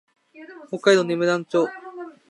[0.71, 1.67] 北海道斜里町